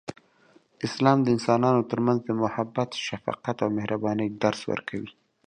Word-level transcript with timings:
اسلام 0.87 1.17
د 1.21 1.27
انسانانو 1.35 1.81
ترمنځ 1.91 2.19
د 2.23 2.29
محبت، 2.43 2.89
شفقت، 3.07 3.57
او 3.63 3.69
مهربانۍ 3.77 4.27
درس 4.43 4.61
ورکوي. 4.71 5.11